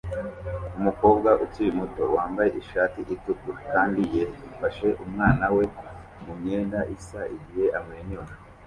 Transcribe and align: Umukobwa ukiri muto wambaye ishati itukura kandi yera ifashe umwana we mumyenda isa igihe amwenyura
Umukobwa 0.77 1.29
ukiri 1.43 1.69
muto 1.79 2.03
wambaye 2.15 2.49
ishati 2.61 2.99
itukura 3.13 3.59
kandi 3.73 3.99
yera 4.13 4.33
ifashe 4.49 4.87
umwana 5.03 5.45
we 5.55 5.65
mumyenda 6.25 6.79
isa 6.95 7.21
igihe 7.37 7.67
amwenyura 7.77 8.31